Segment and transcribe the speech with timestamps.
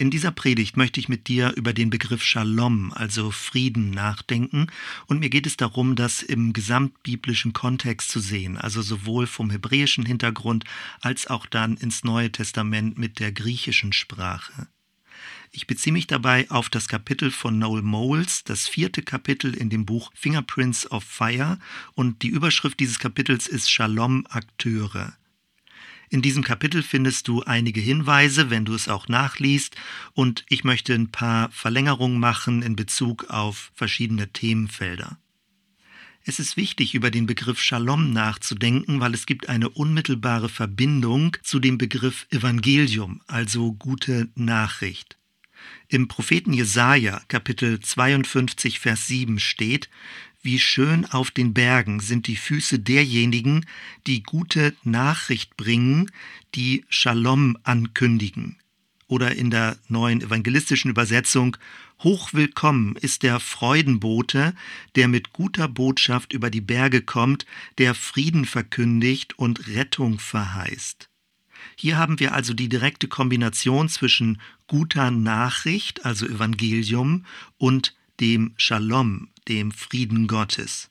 [0.00, 4.68] In dieser Predigt möchte ich mit dir über den Begriff Shalom, also Frieden, nachdenken.
[5.08, 10.06] Und mir geht es darum, das im gesamtbiblischen Kontext zu sehen, also sowohl vom hebräischen
[10.06, 10.64] Hintergrund
[11.00, 14.68] als auch dann ins Neue Testament mit der griechischen Sprache.
[15.50, 19.84] Ich beziehe mich dabei auf das Kapitel von Noel Moles, das vierte Kapitel in dem
[19.84, 21.58] Buch Fingerprints of Fire,
[21.94, 25.17] und die Überschrift dieses Kapitels ist Shalom Akteure.
[26.10, 29.76] In diesem Kapitel findest du einige Hinweise, wenn du es auch nachliest,
[30.14, 35.18] und ich möchte ein paar Verlängerungen machen in Bezug auf verschiedene Themenfelder.
[36.24, 41.58] Es ist wichtig, über den Begriff Shalom nachzudenken, weil es gibt eine unmittelbare Verbindung zu
[41.58, 45.16] dem Begriff Evangelium, also gute Nachricht.
[45.88, 49.88] Im Propheten Jesaja, Kapitel 52, Vers 7 steht,
[50.48, 53.66] wie schön auf den Bergen sind die Füße derjenigen,
[54.06, 56.10] die gute Nachricht bringen,
[56.54, 58.56] die Shalom ankündigen.
[59.08, 61.58] Oder in der neuen evangelistischen Übersetzung,
[62.02, 64.54] Hochwillkommen ist der Freudenbote,
[64.96, 67.44] der mit guter Botschaft über die Berge kommt,
[67.76, 71.10] der Frieden verkündigt und Rettung verheißt.
[71.76, 77.26] Hier haben wir also die direkte Kombination zwischen guter Nachricht, also Evangelium,
[77.58, 80.90] und dem Shalom, dem Frieden Gottes.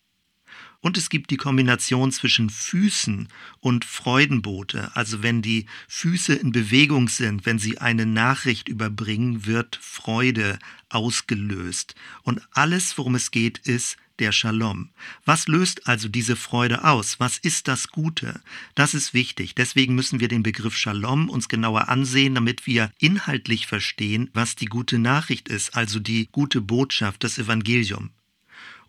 [0.80, 3.28] Und es gibt die Kombination zwischen Füßen
[3.60, 9.78] und Freudenbote, also wenn die Füße in Bewegung sind, wenn sie eine Nachricht überbringen, wird
[9.82, 11.96] Freude ausgelöst.
[12.22, 14.90] Und alles, worum es geht, ist der Shalom.
[15.26, 17.20] Was löst also diese Freude aus?
[17.20, 18.42] Was ist das Gute?
[18.76, 19.56] Das ist wichtig.
[19.56, 24.66] Deswegen müssen wir den Begriff Shalom uns genauer ansehen, damit wir inhaltlich verstehen, was die
[24.66, 28.12] gute Nachricht ist, also die gute Botschaft, das Evangelium.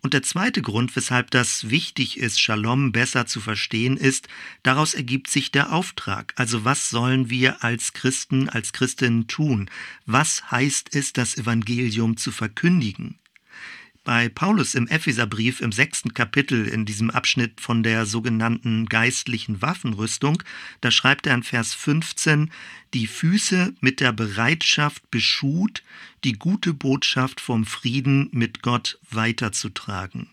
[0.01, 4.29] Und der zweite Grund, weshalb das wichtig ist, Shalom besser zu verstehen, ist,
[4.63, 6.33] daraus ergibt sich der Auftrag.
[6.37, 9.69] Also was sollen wir als Christen, als Christinnen tun?
[10.05, 13.17] Was heißt es, das Evangelium zu verkündigen?
[14.09, 20.41] Bei Paulus im Epheserbrief im sechsten Kapitel in diesem Abschnitt von der sogenannten geistlichen Waffenrüstung,
[20.81, 22.49] da schreibt er in Vers 15,
[22.95, 25.83] die Füße mit der Bereitschaft beschut,
[26.23, 30.31] die gute Botschaft vom Frieden mit Gott weiterzutragen.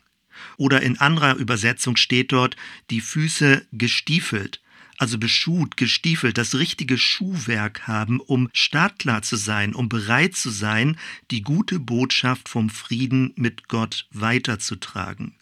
[0.56, 2.56] Oder in anderer Übersetzung steht dort,
[2.88, 4.62] die Füße gestiefelt,
[4.98, 10.98] also beschut, gestiefelt, das richtige Schuhwerk haben, um startklar zu sein, um bereit zu sein,
[11.30, 15.34] die gute Botschaft vom Frieden mit Gott weiterzutragen.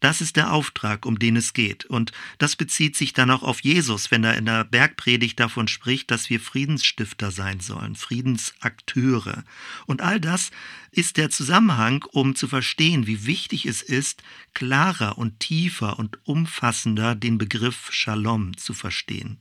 [0.00, 1.84] Das ist der Auftrag, um den es geht.
[1.84, 6.10] Und das bezieht sich dann auch auf Jesus, wenn er in der Bergpredigt davon spricht,
[6.10, 9.44] dass wir Friedensstifter sein sollen, Friedensakteure.
[9.86, 10.50] Und all das
[10.90, 14.22] ist der Zusammenhang, um zu verstehen, wie wichtig es ist,
[14.54, 19.38] klarer und tiefer und umfassender den Begriff Shalom zu verstehen.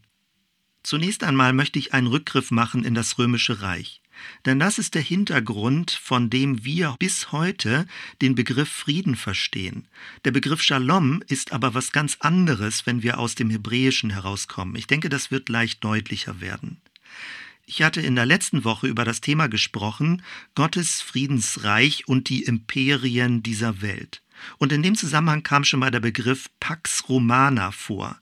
[0.84, 4.02] Zunächst einmal möchte ich einen Rückgriff machen in das römische Reich.
[4.46, 7.88] Denn das ist der Hintergrund, von dem wir bis heute
[8.22, 9.88] den Begriff Frieden verstehen.
[10.24, 14.76] Der Begriff Shalom ist aber was ganz anderes, wenn wir aus dem Hebräischen herauskommen.
[14.76, 16.78] Ich denke, das wird leicht deutlicher werden.
[17.66, 20.22] Ich hatte in der letzten Woche über das Thema gesprochen,
[20.54, 24.22] Gottes Friedensreich und die Imperien dieser Welt.
[24.58, 28.20] Und in dem Zusammenhang kam schon mal der Begriff Pax Romana vor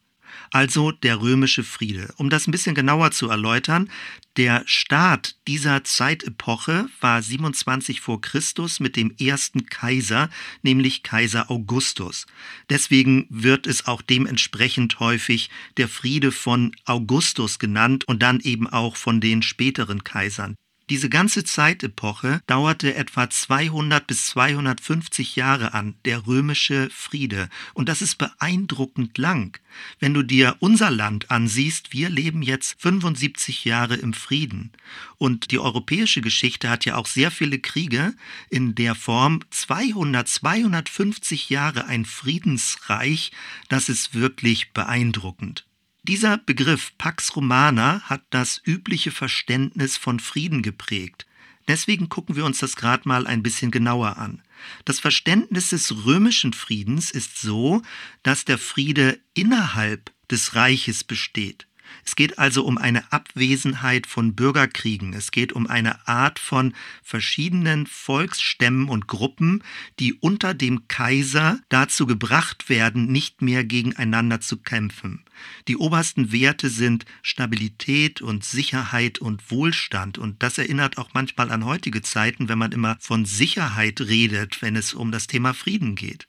[0.53, 2.13] also der römische Friede.
[2.17, 3.89] Um das ein bisschen genauer zu erläutern,
[4.37, 10.29] der Start dieser Zeitepoche war 27 vor Christus mit dem ersten Kaiser,
[10.61, 12.27] nämlich Kaiser Augustus.
[12.69, 18.95] Deswegen wird es auch dementsprechend häufig der Friede von Augustus genannt und dann eben auch
[18.95, 20.55] von den späteren Kaisern.
[20.89, 27.47] Diese ganze Zeitepoche dauerte etwa 200 bis 250 Jahre an, der römische Friede.
[27.73, 29.57] Und das ist beeindruckend lang.
[29.99, 34.73] Wenn du dir unser Land ansiehst, wir leben jetzt 75 Jahre im Frieden.
[35.17, 38.13] Und die europäische Geschichte hat ja auch sehr viele Kriege
[38.49, 43.31] in der Form 200, 250 Jahre ein Friedensreich.
[43.69, 45.65] Das ist wirklich beeindruckend.
[46.05, 51.25] Dieser Begriff Pax Romana hat das übliche Verständnis von Frieden geprägt.
[51.69, 54.41] Deswegen gucken wir uns das gerade mal ein bisschen genauer an.
[54.83, 57.83] Das Verständnis des römischen Friedens ist so,
[58.21, 61.67] dass der Friede innerhalb des Reiches besteht.
[62.05, 65.13] Es geht also um eine Abwesenheit von Bürgerkriegen.
[65.13, 69.63] Es geht um eine Art von verschiedenen Volksstämmen und Gruppen,
[69.99, 75.23] die unter dem Kaiser dazu gebracht werden, nicht mehr gegeneinander zu kämpfen.
[75.67, 80.17] Die obersten Werte sind Stabilität und Sicherheit und Wohlstand.
[80.17, 84.75] Und das erinnert auch manchmal an heutige Zeiten, wenn man immer von Sicherheit redet, wenn
[84.75, 86.27] es um das Thema Frieden geht.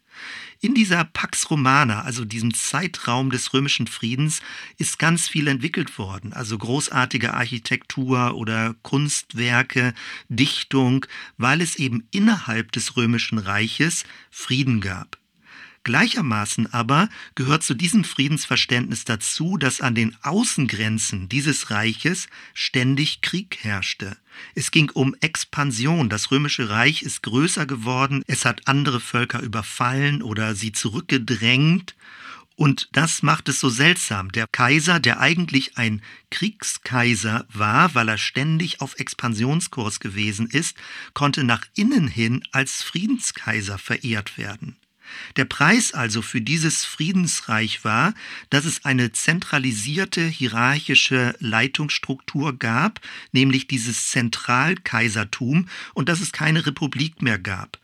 [0.64, 4.40] In dieser Pax Romana, also diesem Zeitraum des römischen Friedens,
[4.78, 6.32] ist ganz viel entwickelt worden.
[6.32, 9.92] Also großartige Architektur oder Kunstwerke,
[10.30, 11.04] Dichtung,
[11.36, 15.18] weil es eben innerhalb des römischen Reiches Frieden gab.
[15.84, 23.58] Gleichermaßen aber gehört zu diesem Friedensverständnis dazu, dass an den Außengrenzen dieses Reiches ständig Krieg
[23.60, 24.16] herrschte.
[24.54, 26.08] Es ging um Expansion.
[26.08, 31.94] Das römische Reich ist größer geworden, es hat andere Völker überfallen oder sie zurückgedrängt.
[32.56, 34.30] Und das macht es so seltsam.
[34.30, 40.76] Der Kaiser, der eigentlich ein Kriegskaiser war, weil er ständig auf Expansionskurs gewesen ist,
[41.14, 44.76] konnte nach innen hin als Friedenskaiser verehrt werden.
[45.36, 48.14] Der Preis also für dieses Friedensreich war,
[48.50, 53.00] dass es eine zentralisierte hierarchische Leitungsstruktur gab,
[53.32, 57.83] nämlich dieses Zentralkaisertum, und dass es keine Republik mehr gab.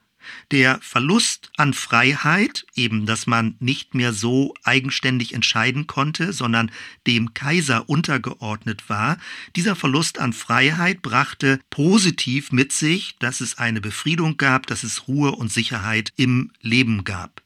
[0.50, 6.70] Der Verlust an Freiheit, eben dass man nicht mehr so eigenständig entscheiden konnte, sondern
[7.06, 9.18] dem Kaiser untergeordnet war,
[9.56, 15.08] dieser Verlust an Freiheit brachte positiv mit sich, dass es eine Befriedung gab, dass es
[15.08, 17.42] Ruhe und Sicherheit im Leben gab.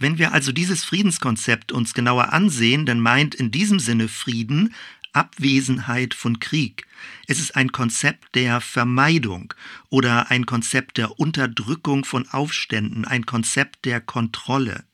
[0.00, 4.72] Wenn wir also dieses Friedenskonzept uns genauer ansehen, dann meint in diesem Sinne Frieden
[5.12, 6.86] Abwesenheit von Krieg.
[7.26, 9.54] Es ist ein Konzept der Vermeidung
[9.88, 14.84] oder ein Konzept der Unterdrückung von Aufständen, ein Konzept der Kontrolle.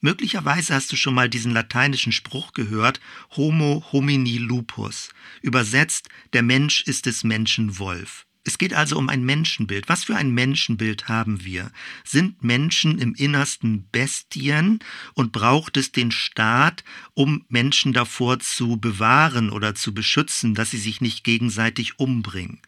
[0.00, 3.00] Möglicherweise hast du schon mal diesen lateinischen Spruch gehört,
[3.36, 5.10] Homo homini lupus,
[5.42, 8.26] übersetzt, der Mensch ist des Menschen Wolf.
[8.50, 9.88] Es geht also um ein Menschenbild.
[9.88, 11.70] Was für ein Menschenbild haben wir?
[12.02, 14.80] Sind Menschen im Innersten Bestien
[15.14, 16.82] und braucht es den Staat,
[17.14, 22.58] um Menschen davor zu bewahren oder zu beschützen, dass sie sich nicht gegenseitig umbringen?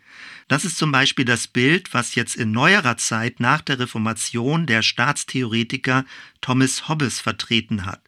[0.46, 4.82] Das ist zum Beispiel das Bild, was jetzt in neuerer Zeit nach der Reformation der
[4.82, 6.04] Staatstheoretiker
[6.40, 8.00] Thomas Hobbes vertreten hat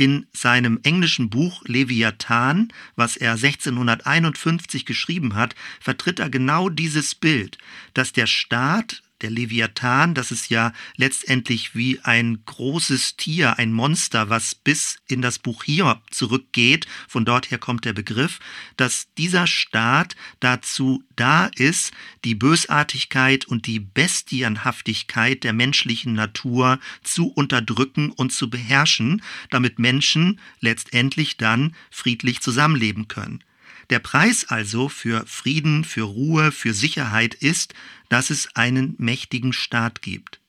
[0.00, 7.58] in seinem englischen Buch Leviathan, was er 1651 geschrieben hat, vertritt er genau dieses Bild,
[7.92, 14.30] dass der Staat der Leviathan, das ist ja letztendlich wie ein großes Tier, ein Monster,
[14.30, 18.38] was bis in das Buch Hiob zurückgeht, von dort her kommt der Begriff,
[18.76, 21.92] dass dieser Staat dazu da ist,
[22.24, 30.40] die Bösartigkeit und die Bestienhaftigkeit der menschlichen Natur zu unterdrücken und zu beherrschen, damit Menschen
[30.60, 33.44] letztendlich dann friedlich zusammenleben können.
[33.90, 37.74] Der Preis also für Frieden, für Ruhe, für Sicherheit ist,
[38.08, 40.39] dass es einen mächtigen Staat gibt.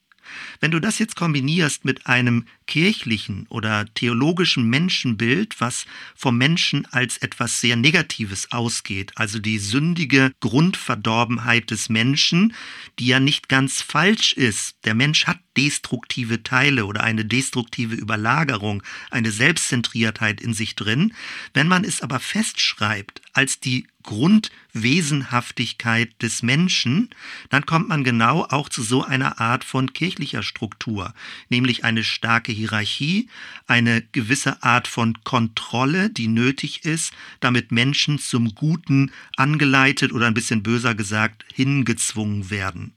[0.59, 5.85] Wenn du das jetzt kombinierst mit einem kirchlichen oder theologischen Menschenbild, was
[6.15, 12.53] vom Menschen als etwas sehr Negatives ausgeht, also die sündige Grundverdorbenheit des Menschen,
[12.99, 14.75] die ja nicht ganz falsch ist.
[14.85, 21.13] Der Mensch hat destruktive Teile oder eine destruktive Überlagerung, eine Selbstzentriertheit in sich drin.
[21.53, 27.09] Wenn man es aber festschreibt als die Grundwesenhaftigkeit des Menschen,
[27.49, 31.13] dann kommt man genau auch zu so einer Art von kirchlicher Struktur,
[31.49, 33.29] nämlich eine starke Hierarchie,
[33.67, 40.33] eine gewisse Art von Kontrolle, die nötig ist, damit Menschen zum Guten angeleitet oder ein
[40.33, 42.93] bisschen böser gesagt hingezwungen werden.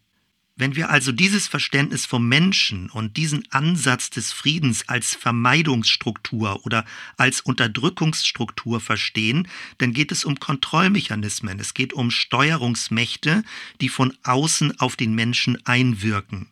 [0.57, 6.85] Wenn wir also dieses Verständnis vom Menschen und diesen Ansatz des Friedens als Vermeidungsstruktur oder
[7.17, 9.49] als Unterdrückungsstruktur verstehen,
[9.79, 13.43] dann geht es um Kontrollmechanismen, es geht um Steuerungsmächte,
[13.81, 16.47] die von außen auf den Menschen einwirken.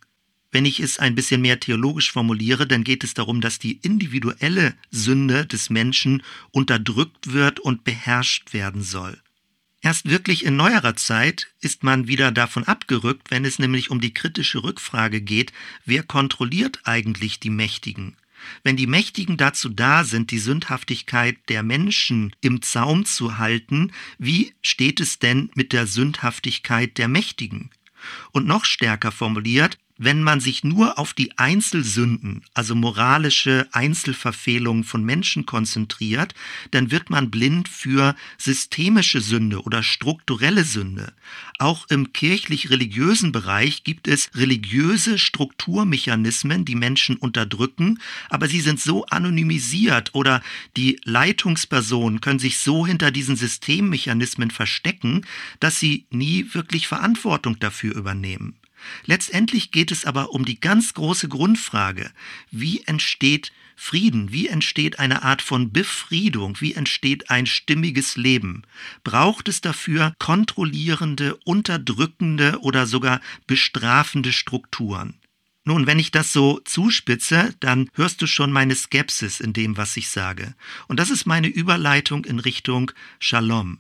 [0.51, 4.75] Wenn ich es ein bisschen mehr theologisch formuliere, dann geht es darum, dass die individuelle
[4.91, 9.22] Sünde des Menschen unterdrückt wird und beherrscht werden soll.
[9.85, 14.15] Erst wirklich in neuerer Zeit ist man wieder davon abgerückt, wenn es nämlich um die
[14.15, 15.53] kritische Rückfrage geht,
[15.85, 18.17] wer kontrolliert eigentlich die Mächtigen?
[18.63, 24.55] Wenn die Mächtigen dazu da sind, die Sündhaftigkeit der Menschen im Zaum zu halten, wie
[24.63, 27.71] steht es denn mit der Sündhaftigkeit der Mächtigen?
[28.31, 35.05] Und noch stärker formuliert, wenn man sich nur auf die Einzelsünden, also moralische Einzelverfehlungen von
[35.05, 36.35] Menschen konzentriert,
[36.71, 41.13] dann wird man blind für systemische Sünde oder strukturelle Sünde.
[41.59, 49.05] Auch im kirchlich-religiösen Bereich gibt es religiöse Strukturmechanismen, die Menschen unterdrücken, aber sie sind so
[49.07, 50.43] anonymisiert oder
[50.77, 55.25] die Leitungspersonen können sich so hinter diesen Systemmechanismen verstecken,
[55.61, 58.57] dass sie nie wirklich Verantwortung dafür übernehmen.
[59.05, 62.11] Letztendlich geht es aber um die ganz große Grundfrage,
[62.51, 68.63] wie entsteht Frieden, wie entsteht eine Art von Befriedung, wie entsteht ein stimmiges Leben?
[69.03, 75.15] Braucht es dafür kontrollierende, unterdrückende oder sogar bestrafende Strukturen?
[75.65, 79.97] Nun, wenn ich das so zuspitze, dann hörst du schon meine Skepsis in dem, was
[79.97, 80.55] ich sage.
[80.89, 83.79] Und das ist meine Überleitung in Richtung Shalom.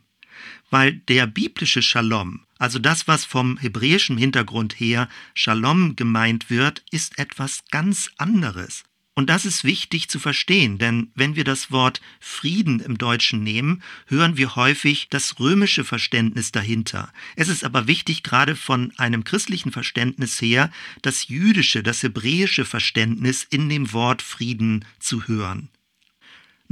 [0.71, 7.19] Weil der biblische Shalom, also das, was vom hebräischen Hintergrund her Shalom gemeint wird, ist
[7.19, 8.85] etwas ganz anderes.
[9.15, 13.83] Und das ist wichtig zu verstehen, denn wenn wir das Wort Frieden im Deutschen nehmen,
[14.07, 17.13] hören wir häufig das römische Verständnis dahinter.
[17.35, 20.71] Es ist aber wichtig, gerade von einem christlichen Verständnis her,
[21.03, 25.69] das jüdische, das hebräische Verständnis in dem Wort Frieden zu hören.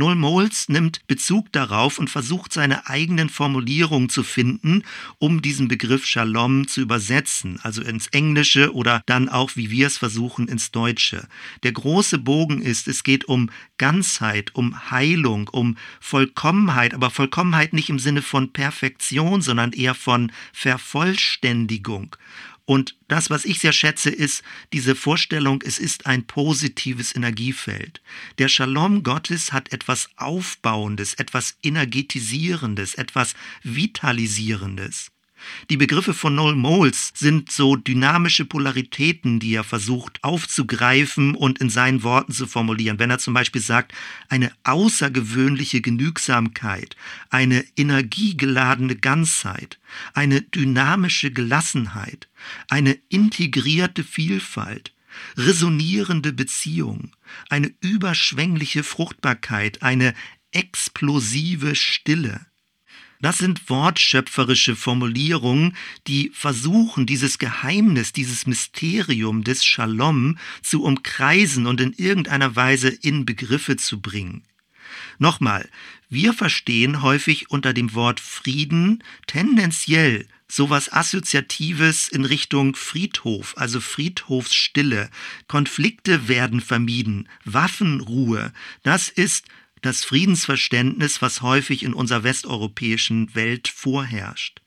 [0.00, 4.82] Noel Moles nimmt Bezug darauf und versucht seine eigenen Formulierungen zu finden,
[5.18, 9.98] um diesen Begriff Shalom zu übersetzen, also ins Englische oder dann auch, wie wir es
[9.98, 11.28] versuchen, ins Deutsche.
[11.64, 17.90] Der große Bogen ist, es geht um Ganzheit, um Heilung, um Vollkommenheit, aber Vollkommenheit nicht
[17.90, 22.16] im Sinne von Perfektion, sondern eher von Vervollständigung.
[22.64, 28.00] Und das, was ich sehr schätze, ist diese Vorstellung, es ist ein positives Energiefeld.
[28.38, 35.10] Der Shalom Gottes hat etwas Aufbauendes, etwas Energetisierendes, etwas Vitalisierendes.
[35.68, 41.70] Die Begriffe von Noel Moles sind so dynamische Polaritäten, die er versucht aufzugreifen und in
[41.70, 42.98] seinen Worten zu formulieren.
[42.98, 43.92] Wenn er zum Beispiel sagt,
[44.28, 46.96] eine außergewöhnliche Genügsamkeit,
[47.30, 49.78] eine energiegeladene Ganzheit,
[50.14, 52.28] eine dynamische Gelassenheit,
[52.68, 54.92] eine integrierte Vielfalt,
[55.36, 57.12] resonierende Beziehung,
[57.48, 60.14] eine überschwängliche Fruchtbarkeit, eine
[60.52, 62.46] explosive Stille,
[63.20, 71.80] das sind wortschöpferische Formulierungen, die versuchen, dieses Geheimnis, dieses Mysterium des Shalom zu umkreisen und
[71.80, 74.42] in irgendeiner Weise in Begriffe zu bringen.
[75.18, 75.68] Nochmal,
[76.08, 85.10] wir verstehen häufig unter dem Wort Frieden tendenziell sowas Assoziatives in Richtung Friedhof, also Friedhofsstille.
[85.46, 88.52] Konflikte werden vermieden, Waffenruhe.
[88.82, 89.46] Das ist
[89.82, 94.60] das Friedensverständnis, was häufig in unserer westeuropäischen Welt vorherrscht.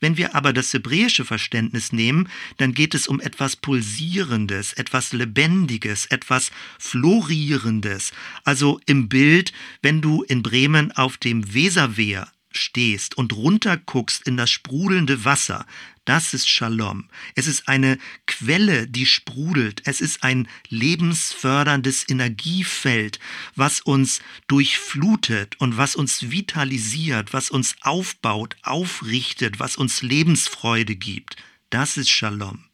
[0.00, 6.06] Wenn wir aber das hebräische Verständnis nehmen, dann geht es um etwas Pulsierendes, etwas Lebendiges,
[6.06, 8.12] etwas Florierendes.
[8.44, 14.50] Also im Bild, wenn du in Bremen auf dem Weserwehr stehst und runterguckst in das
[14.50, 15.66] sprudelnde Wasser,
[16.08, 17.10] das ist Shalom.
[17.34, 19.82] Es ist eine Quelle, die sprudelt.
[19.84, 23.20] Es ist ein lebensförderndes Energiefeld,
[23.56, 31.36] was uns durchflutet und was uns vitalisiert, was uns aufbaut, aufrichtet, was uns Lebensfreude gibt.
[31.68, 32.67] Das ist Shalom.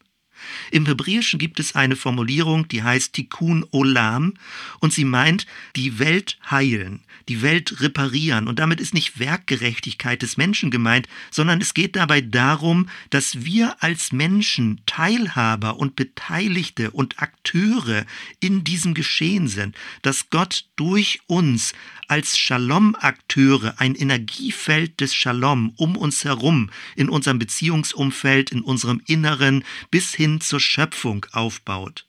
[0.71, 4.33] Im Hebräischen gibt es eine Formulierung, die heißt Tikkun Olam
[4.79, 8.47] und sie meint die Welt heilen, die Welt reparieren.
[8.47, 13.81] Und damit ist nicht Werkgerechtigkeit des Menschen gemeint, sondern es geht dabei darum, dass wir
[13.81, 18.05] als Menschen Teilhaber und Beteiligte und Akteure
[18.39, 21.73] in diesem Geschehen sind, dass Gott durch uns
[22.07, 29.63] als Shalom-Akteure ein Energiefeld des Shalom um uns herum, in unserem Beziehungsumfeld, in unserem Inneren
[29.89, 32.05] bis hin zur Schöpfung aufbaut.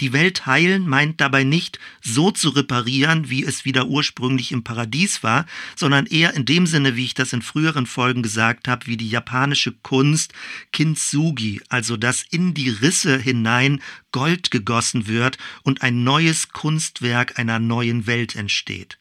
[0.00, 5.24] Die Welt heilen meint dabei nicht so zu reparieren, wie es wieder ursprünglich im Paradies
[5.24, 5.44] war,
[5.74, 9.08] sondern eher in dem Sinne, wie ich das in früheren Folgen gesagt habe, wie die
[9.08, 10.32] japanische Kunst
[10.72, 13.82] Kintsugi, also dass in die Risse hinein
[14.12, 18.98] Gold gegossen wird und ein neues Kunstwerk einer neuen Welt entsteht.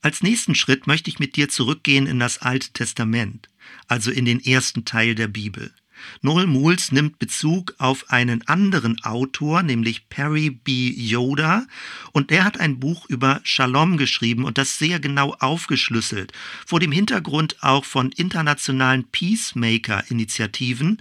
[0.00, 3.50] Als nächsten Schritt möchte ich mit dir zurückgehen in das Alte Testament,
[3.86, 5.74] also in den ersten Teil der Bibel.
[6.22, 10.90] Noel Mools nimmt Bezug auf einen anderen Autor, nämlich Perry B.
[10.90, 11.66] Yoda,
[12.12, 16.32] und der hat ein Buch über Shalom geschrieben und das sehr genau aufgeschlüsselt,
[16.66, 20.98] vor dem Hintergrund auch von internationalen Peacemaker-Initiativen.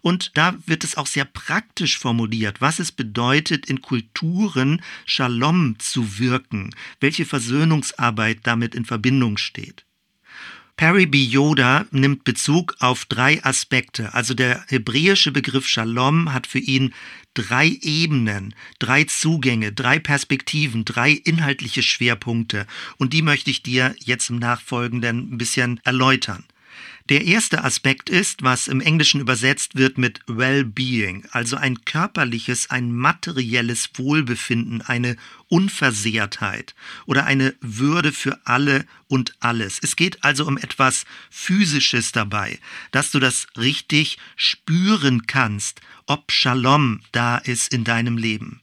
[0.00, 6.18] Und da wird es auch sehr praktisch formuliert, was es bedeutet, in Kulturen Shalom zu
[6.18, 9.84] wirken, welche Versöhnungsarbeit damit in Verbindung steht.
[10.76, 11.22] Perry B.
[11.22, 14.14] Yoda nimmt Bezug auf drei Aspekte.
[14.14, 16.92] Also der hebräische Begriff Shalom hat für ihn
[17.34, 22.66] drei Ebenen, drei Zugänge, drei Perspektiven, drei inhaltliche Schwerpunkte.
[22.98, 26.44] Und die möchte ich dir jetzt im Nachfolgenden ein bisschen erläutern.
[27.08, 32.94] Der erste Aspekt ist, was im Englischen übersetzt wird mit Well-being, also ein körperliches, ein
[32.94, 35.16] materielles Wohlbefinden, eine
[35.48, 39.80] Unversehrtheit oder eine Würde für alle und alles.
[39.82, 42.60] Es geht also um etwas Physisches dabei,
[42.92, 48.60] dass du das richtig spüren kannst, ob Shalom da ist in deinem Leben.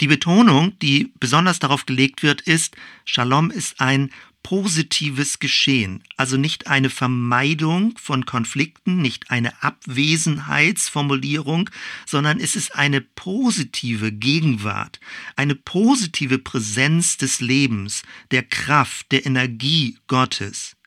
[0.00, 4.10] Die Betonung, die besonders darauf gelegt wird, ist, Shalom ist ein
[4.42, 11.68] positives Geschehen, also nicht eine Vermeidung von Konflikten, nicht eine Abwesenheitsformulierung,
[12.06, 15.00] sondern es ist eine positive Gegenwart,
[15.36, 20.77] eine positive Präsenz des Lebens, der Kraft, der Energie Gottes.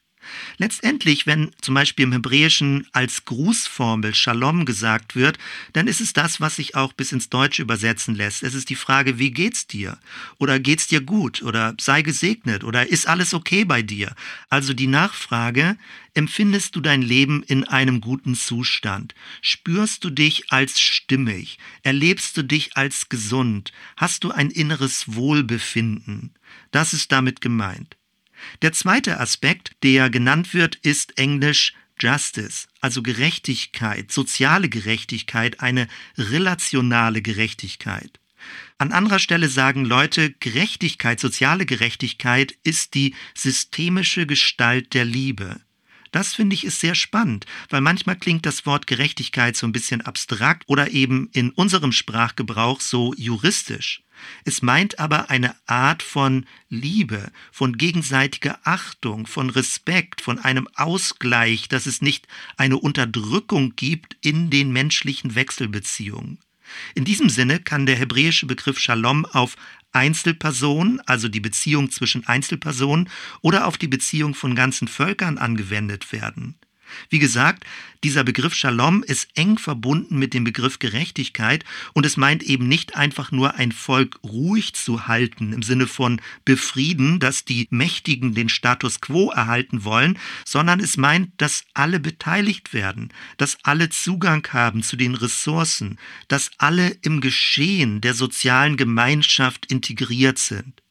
[0.58, 5.38] Letztendlich, wenn zum Beispiel im Hebräischen als Grußformel Shalom gesagt wird,
[5.74, 8.44] dann ist es das, was sich auch bis ins Deutsche übersetzen lässt.
[8.44, 9.98] Es ist die Frage, wie geht's dir?
[10.38, 11.42] Oder geht's dir gut?
[11.42, 12.64] Oder sei gesegnet?
[12.64, 14.16] Oder ist alles okay bei dir?
[14.50, 15.78] Also die Nachfrage,
[16.14, 19.16] empfindest du dein Leben in einem guten Zustand?
[19.42, 21.58] Spürst du dich als stimmig?
[21.84, 23.72] Erlebst du dich als gesund?
[23.98, 26.34] Hast du ein inneres Wohlbefinden?
[26.72, 27.98] Das ist damit gemeint.
[28.62, 37.22] Der zweite Aspekt, der genannt wird, ist Englisch Justice, also Gerechtigkeit, soziale Gerechtigkeit, eine relationale
[37.22, 38.20] Gerechtigkeit.
[38.80, 45.62] An anderer Stelle sagen Leute, Gerechtigkeit, soziale Gerechtigkeit ist die systemische Gestalt der Liebe.
[46.12, 50.02] Das finde ich ist sehr spannend, weil manchmal klingt das Wort Gerechtigkeit so ein bisschen
[50.02, 54.04] abstrakt oder eben in unserem Sprachgebrauch so juristisch.
[54.44, 61.70] Es meint aber eine Art von Liebe, von gegenseitiger Achtung, von Respekt, von einem Ausgleich,
[61.70, 62.28] dass es nicht
[62.58, 66.40] eine Unterdrückung gibt in den menschlichen Wechselbeziehungen.
[66.94, 69.56] In diesem Sinne kann der hebräische Begriff Shalom auf
[69.92, 73.10] Einzelpersonen, also die Beziehung zwischen Einzelpersonen,
[73.42, 76.56] oder auf die Beziehung von ganzen Völkern angewendet werden.
[77.10, 77.66] Wie gesagt,
[78.04, 82.96] dieser Begriff Shalom ist eng verbunden mit dem Begriff Gerechtigkeit und es meint eben nicht
[82.96, 88.50] einfach nur ein Volk ruhig zu halten im Sinne von befrieden, dass die Mächtigen den
[88.50, 94.82] Status quo erhalten wollen, sondern es meint, dass alle beteiligt werden, dass alle Zugang haben
[94.82, 100.82] zu den Ressourcen, dass alle im Geschehen der sozialen Gemeinschaft integriert sind.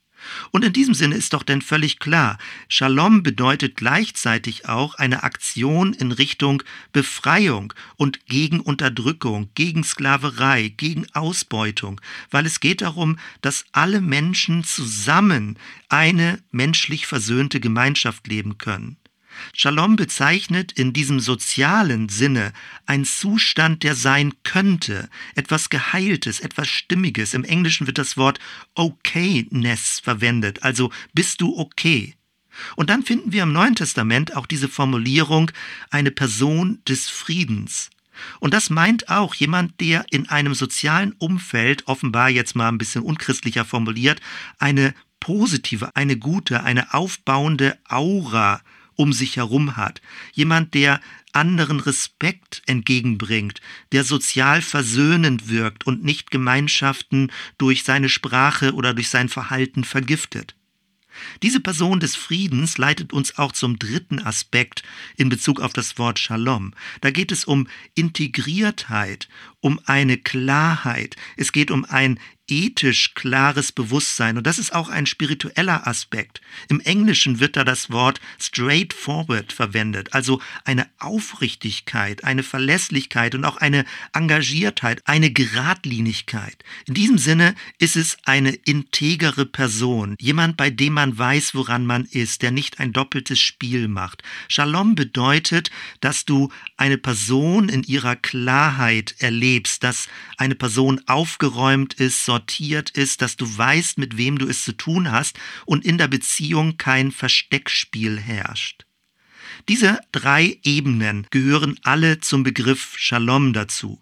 [0.50, 5.92] Und in diesem Sinne ist doch denn völlig klar, Shalom bedeutet gleichzeitig auch eine Aktion
[5.92, 6.62] in Richtung
[6.92, 12.00] Befreiung und gegen Unterdrückung, gegen Sklaverei, gegen Ausbeutung,
[12.30, 15.58] weil es geht darum, dass alle Menschen zusammen
[15.88, 18.99] eine menschlich versöhnte Gemeinschaft leben können.
[19.54, 22.52] Shalom bezeichnet in diesem sozialen Sinne
[22.86, 27.34] einen Zustand, der sein könnte, etwas Geheiltes, etwas Stimmiges.
[27.34, 28.38] Im Englischen wird das Wort
[28.74, 32.14] Okayness verwendet, also bist du okay.
[32.76, 35.50] Und dann finden wir im Neuen Testament auch diese Formulierung
[35.90, 37.90] eine Person des Friedens.
[38.38, 43.02] Und das meint auch jemand, der in einem sozialen Umfeld, offenbar jetzt mal ein bisschen
[43.02, 44.20] unchristlicher formuliert,
[44.58, 48.60] eine positive, eine gute, eine aufbauende Aura
[49.00, 50.02] um sich herum hat.
[50.34, 51.00] Jemand, der
[51.32, 59.08] anderen Respekt entgegenbringt, der sozial versöhnend wirkt und nicht Gemeinschaften durch seine Sprache oder durch
[59.08, 60.54] sein Verhalten vergiftet.
[61.42, 64.82] Diese Person des Friedens leitet uns auch zum dritten Aspekt
[65.16, 66.74] in Bezug auf das Wort Shalom.
[67.00, 69.28] Da geht es um Integriertheit,
[69.60, 74.36] um eine Klarheit, es geht um ein ethisch klares Bewusstsein.
[74.36, 76.40] Und das ist auch ein spiritueller Aspekt.
[76.68, 83.56] Im Englischen wird da das Wort straightforward verwendet, also eine Aufrichtigkeit, eine Verlässlichkeit und auch
[83.56, 86.64] eine Engagiertheit, eine Geradlinigkeit.
[86.86, 92.04] In diesem Sinne ist es eine integere Person, jemand, bei dem man weiß, woran man
[92.04, 94.22] ist, der nicht ein doppeltes Spiel macht.
[94.48, 102.24] Shalom bedeutet, dass du eine Person in ihrer Klarheit erlebst, dass eine Person aufgeräumt ist,
[102.40, 106.08] sortiert ist, dass du weißt, mit wem du es zu tun hast und in der
[106.08, 108.86] Beziehung kein Versteckspiel herrscht.
[109.68, 114.00] Diese drei Ebenen gehören alle zum Begriff Shalom dazu.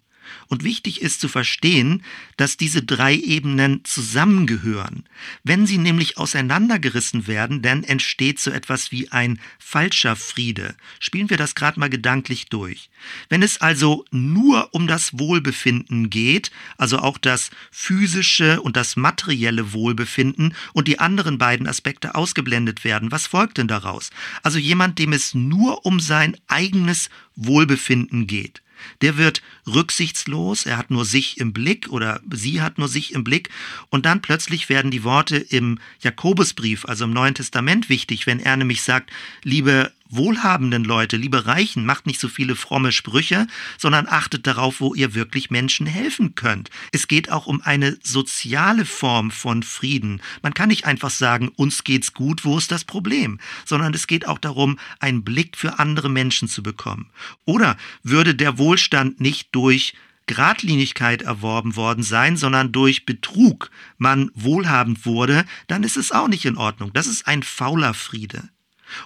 [0.49, 2.03] Und wichtig ist zu verstehen,
[2.37, 5.05] dass diese drei Ebenen zusammengehören.
[5.45, 10.75] Wenn sie nämlich auseinandergerissen werden, dann entsteht so etwas wie ein falscher Friede.
[11.01, 12.91] Spielen wir das gerade mal gedanklich durch.
[13.29, 19.73] Wenn es also nur um das Wohlbefinden geht, also auch das physische und das materielle
[19.73, 24.11] Wohlbefinden und die anderen beiden Aspekte ausgeblendet werden, was folgt denn daraus?
[24.43, 28.63] Also jemand, dem es nur um sein eigenes Wohlbefinden geht
[29.03, 33.25] der wird rücksichtslos, er hat nur sich im Blick oder sie hat nur sich im
[33.25, 33.51] Blick.
[33.91, 38.57] Und dann plötzlich werden die Worte im Jakobusbrief, also im Neuen Testament wichtig, wenn er
[38.57, 39.11] nämlich sagt,
[39.43, 44.95] liebe wohlhabenden Leute, liebe Reichen, macht nicht so viele fromme Sprüche, sondern achtet darauf, wo
[44.95, 46.71] ihr wirklich Menschen helfen könnt.
[46.93, 50.21] Es geht auch um eine soziale Form von Frieden.
[50.43, 54.27] Man kann nicht einfach sagen, uns geht's gut, wo ist das Problem, sondern es geht
[54.27, 57.11] auch darum, einen Blick für andere Menschen zu bekommen.
[57.45, 59.95] Oder würde der Wohlstand nicht durch
[60.29, 66.45] Gradlinigkeit erworben worden sein, sondern durch Betrug man wohlhabend wurde, dann ist es auch nicht
[66.45, 66.93] in Ordnung.
[66.93, 68.49] Das ist ein fauler Friede.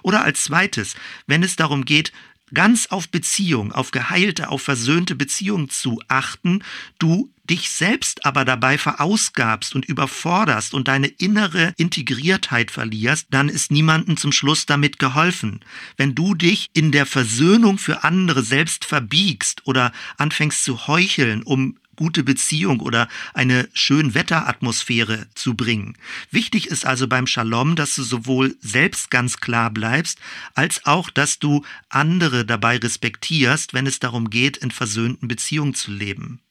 [0.01, 0.95] Oder als zweites,
[1.27, 2.11] wenn es darum geht,
[2.53, 6.63] ganz auf Beziehung, auf geheilte, auf versöhnte Beziehung zu achten,
[6.99, 13.71] du dich selbst aber dabei verausgabst und überforderst und deine innere Integriertheit verlierst, dann ist
[13.71, 15.59] niemandem zum Schluss damit geholfen.
[15.97, 21.77] Wenn du dich in der Versöhnung für andere selbst verbiegst oder anfängst zu heucheln, um
[21.95, 25.97] gute Beziehung oder eine schön Wetteratmosphäre zu bringen.
[26.31, 30.19] Wichtig ist also beim Shalom, dass du sowohl selbst ganz klar bleibst,
[30.55, 35.91] als auch, dass du andere dabei respektierst, wenn es darum geht, in versöhnten Beziehungen zu
[35.91, 36.41] leben.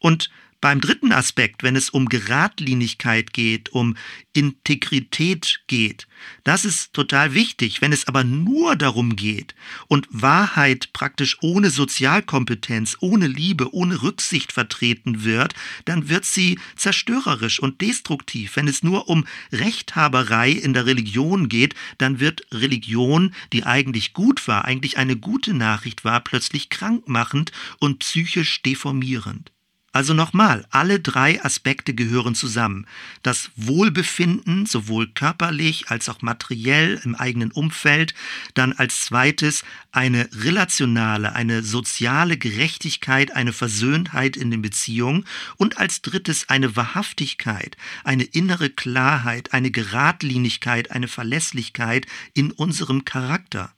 [0.00, 3.96] Und beim dritten Aspekt, wenn es um Geradlinigkeit geht, um
[4.32, 6.06] Integrität geht,
[6.44, 7.80] das ist total wichtig.
[7.80, 9.54] Wenn es aber nur darum geht
[9.88, 17.60] und Wahrheit praktisch ohne Sozialkompetenz, ohne Liebe, ohne Rücksicht vertreten wird, dann wird sie zerstörerisch
[17.60, 18.56] und destruktiv.
[18.56, 24.46] Wenn es nur um Rechthaberei in der Religion geht, dann wird Religion, die eigentlich gut
[24.48, 29.52] war, eigentlich eine gute Nachricht war, plötzlich krankmachend und psychisch deformierend.
[29.96, 32.86] Also nochmal, alle drei Aspekte gehören zusammen.
[33.22, 38.12] Das Wohlbefinden, sowohl körperlich als auch materiell im eigenen Umfeld,
[38.52, 45.24] dann als zweites eine relationale, eine soziale Gerechtigkeit, eine Versöhntheit in den Beziehungen
[45.56, 53.72] und als drittes eine Wahrhaftigkeit, eine innere Klarheit, eine Geradlinigkeit, eine Verlässlichkeit in unserem Charakter.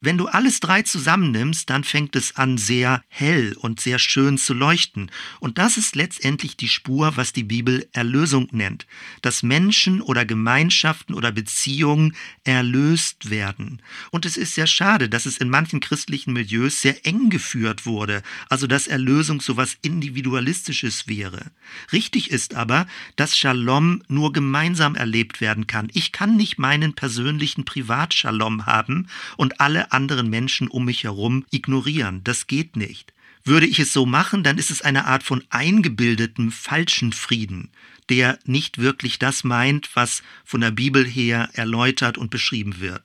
[0.00, 4.52] Wenn du alles drei zusammennimmst, dann fängt es an sehr hell und sehr schön zu
[4.52, 5.10] leuchten.
[5.40, 8.86] Und das ist letztendlich die Spur, was die Bibel Erlösung nennt.
[9.22, 13.80] Dass Menschen oder Gemeinschaften oder Beziehungen erlöst werden.
[14.10, 18.22] Und es ist sehr schade, dass es in manchen christlichen Milieus sehr eng geführt wurde.
[18.50, 21.50] Also dass Erlösung so was Individualistisches wäre.
[21.92, 25.88] Richtig ist aber, dass Shalom nur gemeinsam erlebt werden kann.
[25.94, 32.22] Ich kann nicht meinen persönlichen Privatshalom haben und alle anderen Menschen um mich herum ignorieren.
[32.24, 33.12] Das geht nicht.
[33.44, 37.70] Würde ich es so machen, dann ist es eine Art von eingebildetem falschen Frieden,
[38.08, 43.04] der nicht wirklich das meint, was von der Bibel her erläutert und beschrieben wird.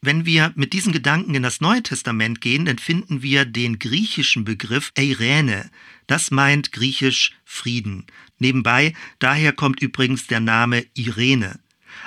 [0.00, 4.44] Wenn wir mit diesen Gedanken in das Neue Testament gehen, dann finden wir den griechischen
[4.44, 5.70] Begriff Eirene.
[6.06, 8.04] Das meint griechisch Frieden.
[8.38, 11.58] Nebenbei, daher kommt übrigens der Name Irene.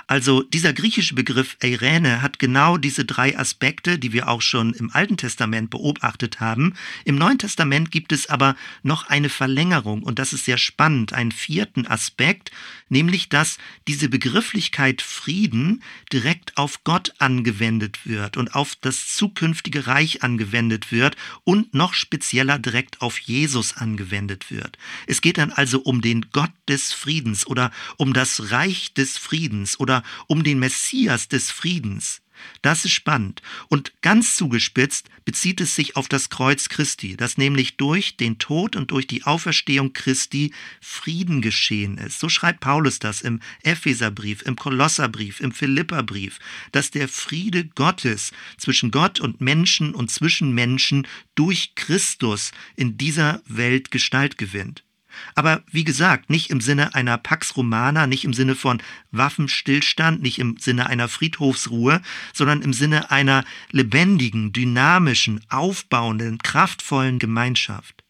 [0.07, 4.89] Also dieser griechische Begriff Eirene hat genau diese drei Aspekte, die wir auch schon im
[4.91, 6.75] Alten Testament beobachtet haben.
[7.03, 11.33] Im Neuen Testament gibt es aber noch eine Verlängerung und das ist sehr spannend, einen
[11.33, 12.51] vierten Aspekt,
[12.87, 13.57] nämlich dass
[13.89, 21.17] diese Begrifflichkeit Frieden direkt auf Gott angewendet wird und auf das zukünftige Reich angewendet wird
[21.43, 24.77] und noch spezieller direkt auf Jesus angewendet wird.
[25.05, 29.77] Es geht dann also um den Gott des Friedens oder um das Reich des Friedens
[29.77, 29.96] oder
[30.27, 32.21] um den Messias des Friedens.
[32.61, 33.41] Das ist spannend.
[33.67, 38.75] Und ganz zugespitzt bezieht es sich auf das Kreuz Christi, dass nämlich durch den Tod
[38.75, 42.19] und durch die Auferstehung Christi Frieden geschehen ist.
[42.19, 46.39] So schreibt Paulus das im Epheserbrief, im Kolosserbrief, im Philipperbrief,
[46.71, 53.41] dass der Friede Gottes zwischen Gott und Menschen und zwischen Menschen durch Christus in dieser
[53.45, 54.83] Welt Gestalt gewinnt.
[55.35, 60.39] Aber wie gesagt, nicht im Sinne einer Pax Romana, nicht im Sinne von Waffenstillstand, nicht
[60.39, 62.01] im Sinne einer Friedhofsruhe,
[62.33, 68.06] sondern im Sinne einer lebendigen, dynamischen, aufbauenden, kraftvollen Gemeinschaft.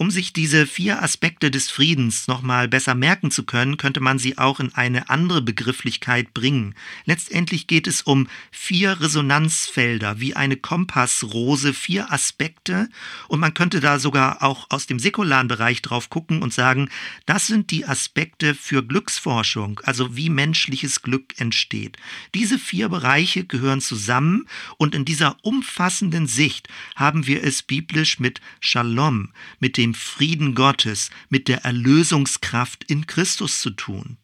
[0.00, 4.38] Um sich diese vier Aspekte des Friedens nochmal besser merken zu können, könnte man sie
[4.38, 6.74] auch in eine andere Begrifflichkeit bringen.
[7.04, 12.88] Letztendlich geht es um vier Resonanzfelder, wie eine Kompassrose, vier Aspekte.
[13.28, 16.88] Und man könnte da sogar auch aus dem säkularen Bereich drauf gucken und sagen,
[17.26, 21.98] das sind die Aspekte für Glücksforschung, also wie menschliches Glück entsteht.
[22.34, 24.46] Diese vier Bereiche gehören zusammen
[24.78, 30.54] und in dieser umfassenden Sicht haben wir es biblisch mit Shalom, mit dem dem Frieden
[30.54, 34.18] Gottes, mit der Erlösungskraft in Christus zu tun.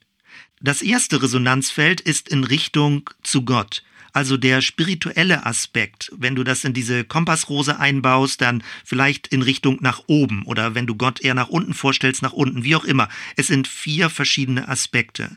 [0.60, 3.82] Das erste Resonanzfeld ist in Richtung zu Gott.
[4.12, 9.78] Also der spirituelle Aspekt, wenn du das in diese Kompassrose einbaust, dann vielleicht in Richtung
[9.80, 13.08] nach oben oder wenn du Gott eher nach unten vorstellst, nach unten, wie auch immer.
[13.36, 15.36] Es sind vier verschiedene Aspekte.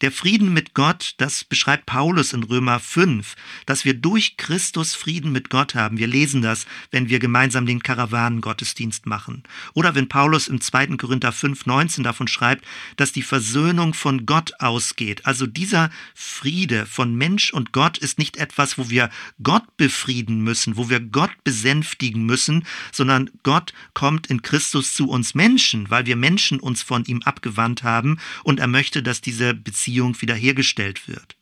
[0.00, 3.34] Der Frieden mit Gott, das beschreibt Paulus in Römer 5,
[3.66, 5.98] dass wir durch Christus Frieden mit Gott haben.
[5.98, 9.42] Wir lesen das, wenn wir gemeinsam den Karawanengottesdienst machen.
[9.74, 10.98] Oder wenn Paulus im 2.
[10.98, 15.26] Korinther 5, 19 davon schreibt, dass die Versöhnung von Gott ausgeht.
[15.26, 19.10] Also dieser Friede von Mensch und Gott ist nicht etwas, wo wir
[19.42, 25.34] Gott befrieden müssen, wo wir Gott besänftigen müssen, sondern Gott kommt in Christus zu uns
[25.34, 29.87] Menschen, weil wir Menschen uns von ihm abgewandt haben und er möchte, dass diese Beziehung
[29.88, 31.36] Beziehung wiederhergestellt wird.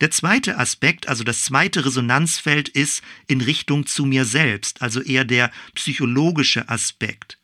[0.00, 5.24] Der zweite Aspekt, also das zweite Resonanzfeld ist in Richtung zu mir selbst, also eher
[5.24, 7.38] der psychologische Aspekt.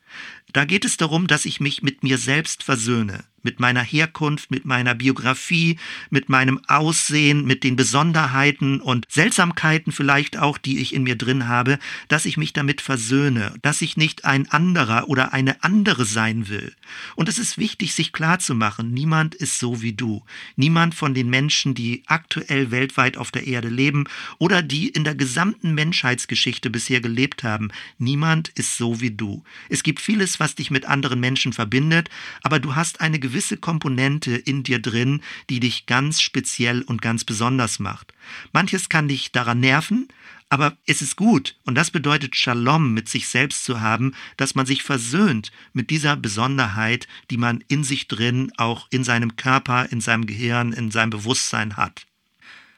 [0.52, 4.64] Da geht es darum, dass ich mich mit mir selbst versöhne mit meiner Herkunft, mit
[4.64, 5.78] meiner Biografie,
[6.10, 11.48] mit meinem Aussehen, mit den Besonderheiten und Seltsamkeiten vielleicht auch, die ich in mir drin
[11.48, 11.78] habe,
[12.08, 16.74] dass ich mich damit versöhne, dass ich nicht ein anderer oder eine andere sein will.
[17.16, 20.22] Und es ist wichtig, sich klarzumachen, niemand ist so wie du.
[20.56, 24.04] Niemand von den Menschen, die aktuell weltweit auf der Erde leben
[24.38, 29.42] oder die in der gesamten Menschheitsgeschichte bisher gelebt haben, niemand ist so wie du.
[29.68, 32.08] Es gibt vieles, was dich mit anderen Menschen verbindet,
[32.42, 37.00] aber du hast eine gewisse gewisse Komponente in dir drin, die dich ganz speziell und
[37.00, 38.12] ganz besonders macht.
[38.52, 40.08] Manches kann dich daran nerven,
[40.50, 44.66] aber es ist gut und das bedeutet Shalom mit sich selbst zu haben, dass man
[44.66, 50.02] sich versöhnt mit dieser Besonderheit, die man in sich drin, auch in seinem Körper, in
[50.02, 52.06] seinem Gehirn, in seinem Bewusstsein hat.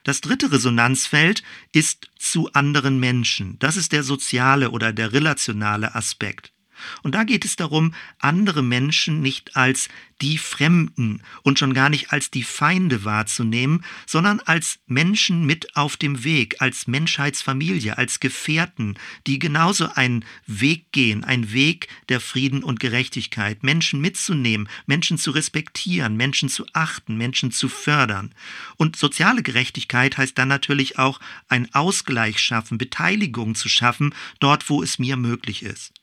[0.05, 3.59] Das dritte Resonanzfeld ist zu anderen Menschen.
[3.59, 6.54] Das ist der soziale oder der relationale Aspekt.
[7.03, 9.89] Und da geht es darum, andere Menschen nicht als
[10.21, 15.97] die Fremden und schon gar nicht als die Feinde wahrzunehmen, sondern als Menschen mit auf
[15.97, 22.63] dem Weg, als Menschheitsfamilie, als Gefährten, die genauso einen Weg gehen, einen Weg der Frieden
[22.63, 28.33] und Gerechtigkeit, Menschen mitzunehmen, Menschen zu respektieren, Menschen zu achten, Menschen zu fördern.
[28.77, 31.19] Und soziale Gerechtigkeit heißt dann natürlich auch
[31.49, 35.93] einen Ausgleich schaffen, Beteiligung zu schaffen, dort wo es mir möglich ist.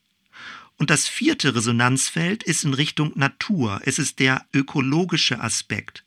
[0.78, 3.80] Und das vierte Resonanzfeld ist in Richtung Natur.
[3.84, 6.04] Es ist der ökologische Aspekt.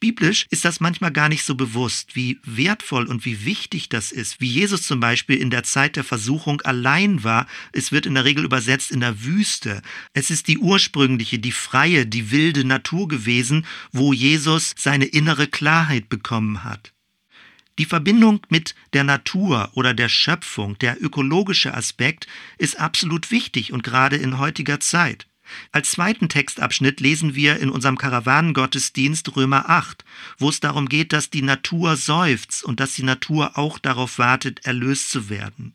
[0.00, 4.40] Biblisch ist das manchmal gar nicht so bewusst, wie wertvoll und wie wichtig das ist.
[4.40, 7.46] Wie Jesus zum Beispiel in der Zeit der Versuchung allein war.
[7.72, 9.82] Es wird in der Regel übersetzt in der Wüste.
[10.12, 16.08] Es ist die ursprüngliche, die freie, die wilde Natur gewesen, wo Jesus seine innere Klarheit
[16.08, 16.92] bekommen hat.
[17.78, 23.82] Die Verbindung mit der Natur oder der Schöpfung, der ökologische Aspekt, ist absolut wichtig und
[23.82, 25.26] gerade in heutiger Zeit.
[25.72, 30.04] Als zweiten Textabschnitt lesen wir in unserem Karawanengottesdienst Römer 8,
[30.38, 34.64] wo es darum geht, dass die Natur seufzt und dass die Natur auch darauf wartet,
[34.64, 35.74] erlöst zu werden.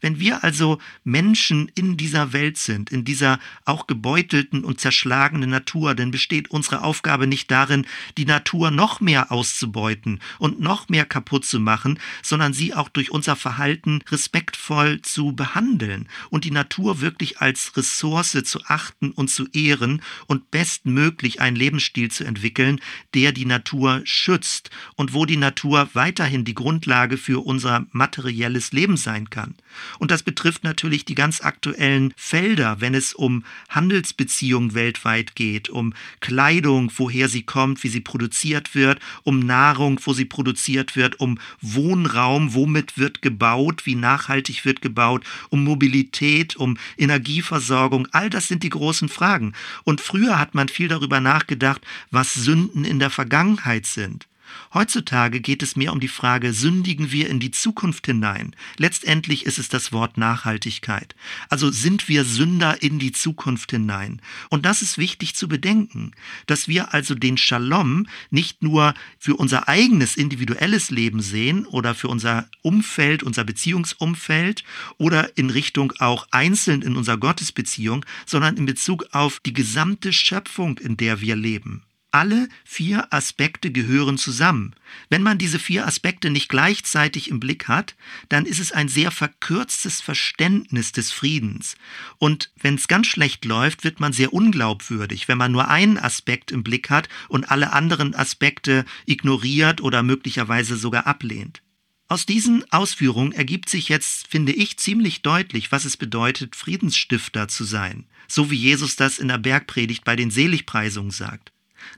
[0.00, 5.94] Wenn wir also Menschen in dieser Welt sind, in dieser auch gebeutelten und zerschlagenen Natur,
[5.94, 11.44] dann besteht unsere Aufgabe nicht darin, die Natur noch mehr auszubeuten und noch mehr kaputt
[11.44, 17.40] zu machen, sondern sie auch durch unser Verhalten respektvoll zu behandeln und die Natur wirklich
[17.40, 22.80] als Ressource zu achten und zu ehren und bestmöglich einen Lebensstil zu entwickeln,
[23.14, 28.96] der die Natur schützt und wo die Natur weiterhin die Grundlage für unser materielles Leben
[28.96, 29.54] sein kann.
[29.98, 35.94] Und das betrifft natürlich die ganz aktuellen Felder, wenn es um Handelsbeziehungen weltweit geht, um
[36.20, 41.38] Kleidung, woher sie kommt, wie sie produziert wird, um Nahrung, wo sie produziert wird, um
[41.60, 48.08] Wohnraum, womit wird gebaut, wie nachhaltig wird gebaut, um Mobilität, um Energieversorgung.
[48.12, 49.54] All das sind die großen Fragen.
[49.84, 54.26] Und früher hat man viel darüber nachgedacht, was Sünden in der Vergangenheit sind.
[54.74, 58.54] Heutzutage geht es mehr um die Frage, sündigen wir in die Zukunft hinein?
[58.76, 61.14] Letztendlich ist es das Wort Nachhaltigkeit.
[61.48, 64.20] Also sind wir Sünder in die Zukunft hinein?
[64.50, 66.12] Und das ist wichtig zu bedenken,
[66.46, 72.08] dass wir also den Shalom nicht nur für unser eigenes individuelles Leben sehen oder für
[72.08, 74.64] unser Umfeld, unser Beziehungsumfeld
[74.98, 80.78] oder in Richtung auch einzeln in unserer Gottesbeziehung, sondern in Bezug auf die gesamte Schöpfung,
[80.78, 81.82] in der wir leben.
[82.10, 84.74] Alle vier Aspekte gehören zusammen.
[85.10, 87.96] Wenn man diese vier Aspekte nicht gleichzeitig im Blick hat,
[88.30, 91.76] dann ist es ein sehr verkürztes Verständnis des Friedens.
[92.16, 96.50] Und wenn es ganz schlecht läuft, wird man sehr unglaubwürdig, wenn man nur einen Aspekt
[96.50, 101.62] im Blick hat und alle anderen Aspekte ignoriert oder möglicherweise sogar ablehnt.
[102.10, 107.64] Aus diesen Ausführungen ergibt sich jetzt, finde ich, ziemlich deutlich, was es bedeutet, Friedensstifter zu
[107.64, 111.52] sein, so wie Jesus das in der Bergpredigt bei den Seligpreisungen sagt.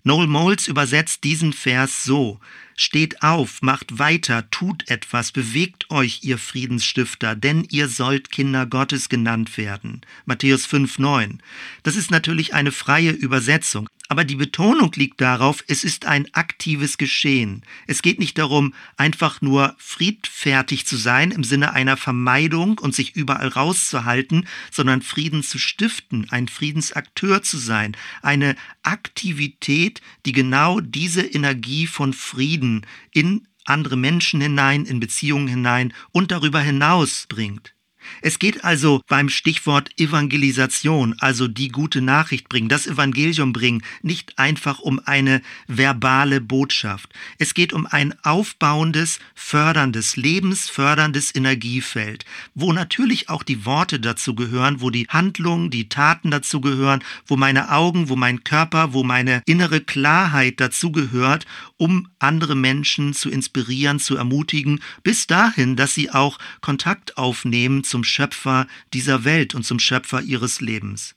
[0.04, 2.40] Noel Moles übersetzt diesen Vers so:
[2.76, 9.08] Steht auf, macht weiter, tut etwas, bewegt euch, ihr Friedensstifter, denn ihr sollt Kinder Gottes
[9.08, 10.00] genannt werden.
[10.24, 11.38] Matthäus 5,9.
[11.82, 16.98] Das ist natürlich eine freie Übersetzung, aber die Betonung liegt darauf, es ist ein aktives
[16.98, 17.62] Geschehen.
[17.86, 23.14] Es geht nicht darum, einfach nur friedfertig zu sein im Sinne einer Vermeidung und sich
[23.14, 31.22] überall rauszuhalten, sondern Frieden zu stiften, ein Friedensakteur zu sein, eine Aktivität, die genau diese
[31.22, 37.74] Energie von Frieden in andere Menschen hinein, in Beziehungen hinein und darüber hinaus bringt.
[38.22, 44.38] Es geht also beim Stichwort Evangelisation, also die gute Nachricht bringen, das Evangelium bringen, nicht
[44.38, 47.10] einfach um eine verbale Botschaft.
[47.38, 54.80] Es geht um ein aufbauendes, förderndes, lebensförderndes Energiefeld, wo natürlich auch die Worte dazu gehören,
[54.80, 59.42] wo die Handlungen, die Taten dazu gehören, wo meine Augen, wo mein Körper, wo meine
[59.46, 66.10] innere Klarheit dazu gehört, um andere Menschen zu inspirieren, zu ermutigen, bis dahin, dass sie
[66.10, 71.16] auch Kontakt aufnehmen zum Schöpfer dieser Welt und zum Schöpfer ihres Lebens.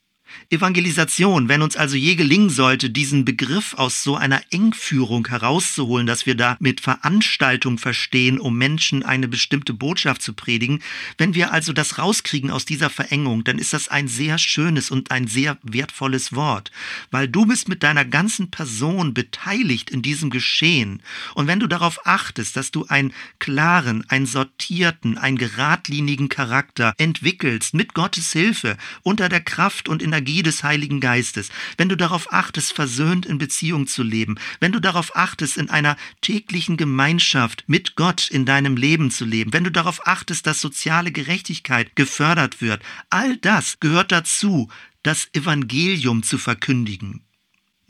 [0.50, 6.26] Evangelisation, wenn uns also je gelingen sollte, diesen Begriff aus so einer Engführung herauszuholen, dass
[6.26, 10.82] wir da mit Veranstaltung verstehen, um Menschen eine bestimmte Botschaft zu predigen,
[11.18, 15.12] wenn wir also das rauskriegen aus dieser Verengung, dann ist das ein sehr schönes und
[15.12, 16.72] ein sehr wertvolles Wort,
[17.12, 21.02] weil du bist mit deiner ganzen Person beteiligt in diesem Geschehen.
[21.36, 27.74] Und wenn du darauf achtest, dass du einen klaren, einen sortierten, einen geradlinigen Charakter entwickelst
[27.74, 31.98] mit Gottes Hilfe unter der Kraft und in der Energie des Heiligen Geistes, wenn du
[31.98, 37.66] darauf achtest, versöhnt in Beziehung zu leben, wenn du darauf achtest, in einer täglichen Gemeinschaft
[37.68, 42.62] mit Gott in deinem Leben zu leben, wenn du darauf achtest, dass soziale Gerechtigkeit gefördert
[42.62, 44.70] wird, all das gehört dazu,
[45.02, 47.23] das Evangelium zu verkündigen.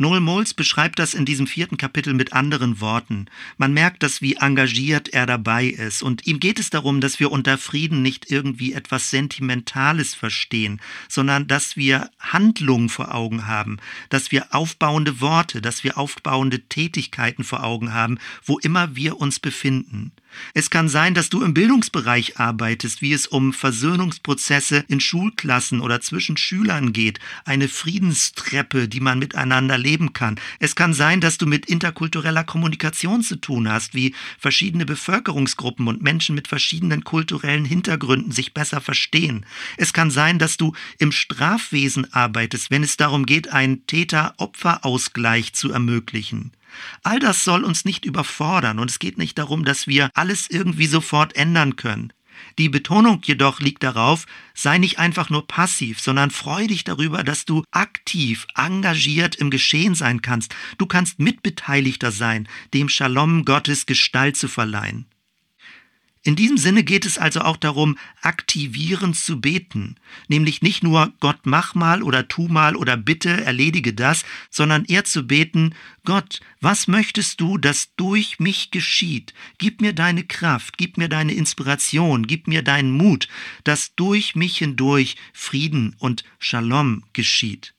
[0.03, 3.27] Noel Moles beschreibt das in diesem vierten Kapitel mit anderen Worten.
[3.55, 6.03] Man merkt das, wie engagiert er dabei ist.
[6.03, 11.47] Und ihm geht es darum, dass wir unter Frieden nicht irgendwie etwas Sentimentales verstehen, sondern
[11.47, 13.77] dass wir Handlungen vor Augen haben,
[14.09, 19.39] dass wir aufbauende Worte, dass wir aufbauende Tätigkeiten vor Augen haben, wo immer wir uns
[19.39, 20.11] befinden.
[20.53, 26.01] Es kann sein, dass du im Bildungsbereich arbeitest, wie es um Versöhnungsprozesse in Schulklassen oder
[26.01, 30.39] zwischen Schülern geht, eine Friedenstreppe, die man miteinander leben kann.
[30.59, 36.01] Es kann sein, dass du mit interkultureller Kommunikation zu tun hast, wie verschiedene Bevölkerungsgruppen und
[36.01, 39.45] Menschen mit verschiedenen kulturellen Hintergründen sich besser verstehen.
[39.77, 45.71] Es kann sein, dass du im Strafwesen arbeitest, wenn es darum geht, einen Täter-Opfer-Ausgleich zu
[45.71, 46.51] ermöglichen.
[47.03, 50.87] All das soll uns nicht überfordern und es geht nicht darum, dass wir alles irgendwie
[50.87, 52.13] sofort ändern können.
[52.59, 57.45] Die Betonung jedoch liegt darauf, sei nicht einfach nur passiv, sondern freu dich darüber, dass
[57.45, 60.55] du aktiv, engagiert im Geschehen sein kannst.
[60.77, 65.05] Du kannst Mitbeteiligter sein, dem Shalom Gottes Gestalt zu verleihen.
[66.25, 69.95] In diesem Sinne geht es also auch darum, aktivierend zu beten,
[70.29, 75.03] nämlich nicht nur Gott mach mal oder tu mal oder bitte erledige das, sondern eher
[75.03, 79.33] zu beten, Gott, was möchtest du, dass durch mich geschieht?
[79.57, 83.27] Gib mir deine Kraft, gib mir deine Inspiration, gib mir deinen Mut,
[83.65, 87.73] dass durch mich hindurch Frieden und Shalom geschieht.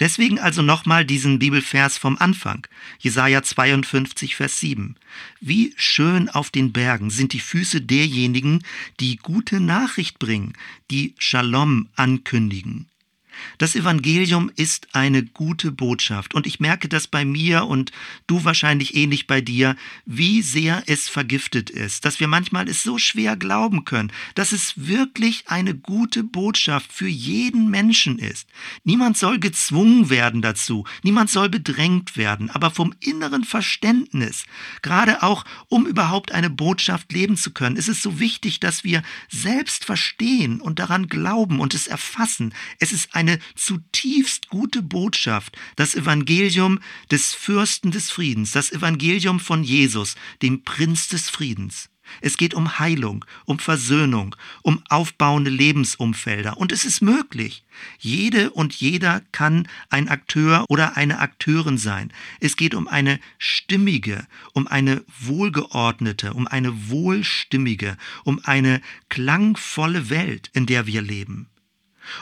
[0.00, 2.66] Deswegen also nochmal diesen Bibelvers vom Anfang,
[2.98, 4.96] Jesaja 52, Vers 7.
[5.40, 8.64] Wie schön auf den Bergen sind die Füße derjenigen,
[8.98, 10.54] die gute Nachricht bringen,
[10.90, 12.88] die Shalom ankündigen.
[13.58, 17.92] Das Evangelium ist eine gute Botschaft und ich merke das bei mir und
[18.26, 22.98] du wahrscheinlich ähnlich bei dir, wie sehr es vergiftet ist, dass wir manchmal es so
[22.98, 28.48] schwer glauben können, dass es wirklich eine gute Botschaft für jeden Menschen ist.
[28.84, 34.44] Niemand soll gezwungen werden dazu, niemand soll bedrängt werden, aber vom inneren Verständnis,
[34.82, 39.02] gerade auch um überhaupt eine Botschaft leben zu können, ist es so wichtig, dass wir
[39.28, 42.54] selbst verstehen und daran glauben und es erfassen.
[42.78, 49.64] Es ist eine zutiefst gute Botschaft, das Evangelium des Fürsten des Friedens, das Evangelium von
[49.64, 51.88] Jesus, dem Prinz des Friedens.
[52.20, 56.58] Es geht um Heilung, um Versöhnung, um aufbauende Lebensumfelder.
[56.58, 57.64] Und es ist möglich.
[57.98, 62.12] Jede und jeder kann ein Akteur oder eine Akteurin sein.
[62.40, 70.50] Es geht um eine stimmige, um eine wohlgeordnete, um eine wohlstimmige, um eine klangvolle Welt,
[70.52, 71.48] in der wir leben.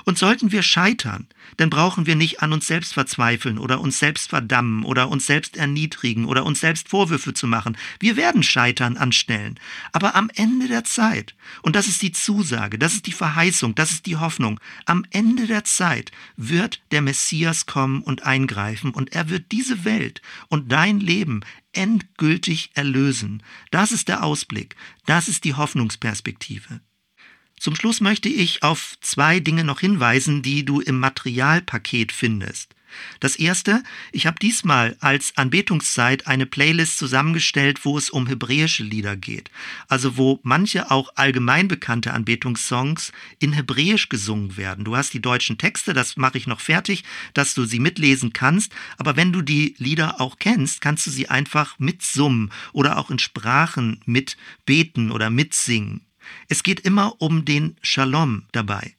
[0.05, 4.31] Und sollten wir scheitern, dann brauchen wir nicht an uns selbst verzweifeln oder uns selbst
[4.31, 7.77] verdammen oder uns selbst erniedrigen oder uns selbst Vorwürfe zu machen.
[8.01, 9.59] Wir werden scheitern an Stellen.
[9.92, 13.92] Aber am Ende der Zeit, und das ist die Zusage, das ist die Verheißung, das
[13.92, 19.29] ist die Hoffnung, am Ende der Zeit wird der Messias kommen und eingreifen und er
[19.29, 21.40] wird diese Welt und dein Leben
[21.73, 23.42] endgültig erlösen.
[23.71, 26.81] Das ist der Ausblick, das ist die Hoffnungsperspektive.
[27.62, 32.75] Zum Schluss möchte ich auf zwei Dinge noch hinweisen, die du im Materialpaket findest.
[33.20, 39.15] Das erste, ich habe diesmal als Anbetungszeit eine Playlist zusammengestellt, wo es um hebräische Lieder
[39.15, 39.52] geht.
[39.87, 44.85] Also wo manche auch allgemein bekannte Anbetungssongs in Hebräisch gesungen werden.
[44.85, 48.73] Du hast die deutschen Texte, das mache ich noch fertig, dass du sie mitlesen kannst.
[48.98, 53.21] Aber wenn du die Lieder auch kennst, kannst du sie einfach mitsummen oder auch in
[53.21, 56.04] Sprachen mitbeten oder mitsingen.
[56.48, 58.96] Es geht immer um den Shalom dabei.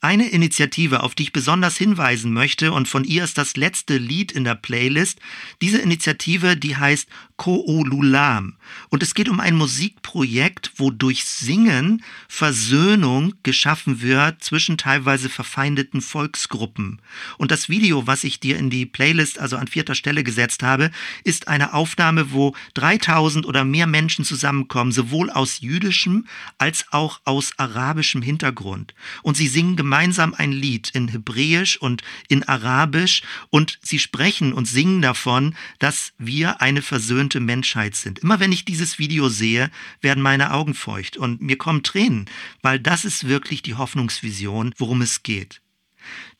[0.00, 4.32] Eine Initiative, auf die ich besonders hinweisen möchte, und von ihr ist das letzte Lied
[4.32, 5.18] in der Playlist.
[5.62, 8.56] Diese Initiative, die heißt Koolulam.
[8.90, 16.00] Und es geht um ein Musikprojekt, wo durch Singen Versöhnung geschaffen wird zwischen teilweise verfeindeten
[16.00, 17.00] Volksgruppen.
[17.36, 20.90] Und das Video, was ich dir in die Playlist, also an vierter Stelle gesetzt habe,
[21.24, 26.26] ist eine Aufnahme, wo 3000 oder mehr Menschen zusammenkommen, sowohl aus jüdischem
[26.58, 28.94] als auch aus arabischem Hintergrund.
[29.22, 34.66] Und sie singen gemeinsam ein Lied in Hebräisch und in Arabisch und sie sprechen und
[34.66, 36.82] singen davon, dass wir eine
[37.24, 38.18] versöhnte Menschheit sind.
[38.18, 39.70] Immer wenn ich dieses Video sehe,
[40.02, 42.26] werden meine Augen feucht und mir kommen Tränen,
[42.60, 45.62] weil das ist wirklich die Hoffnungsvision, worum es geht.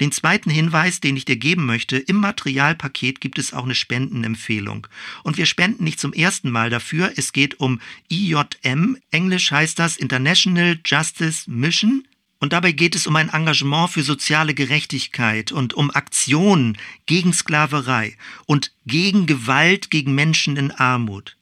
[0.02, 4.86] Den zweiten Hinweis, den ich dir geben möchte, im Materialpaket gibt es auch eine Spendenempfehlung.
[5.22, 7.12] Und wir spenden nicht zum ersten Mal dafür.
[7.16, 7.80] Es geht um
[8.10, 12.06] IJM, englisch heißt das International Justice Mission.
[12.44, 16.76] Und dabei geht es um ein Engagement für soziale Gerechtigkeit und um Aktionen
[17.06, 21.38] gegen Sklaverei und gegen Gewalt gegen Menschen in Armut.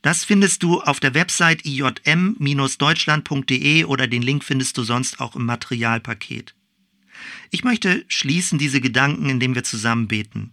[0.00, 5.44] Das findest du auf der Website ijm-deutschland.de oder den Link findest du sonst auch im
[5.44, 6.54] Materialpaket.
[7.50, 10.52] Ich möchte schließen diese Gedanken, indem wir zusammen beten.